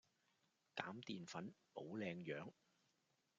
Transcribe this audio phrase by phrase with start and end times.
[0.75, 2.51] 減澱粉保靚樣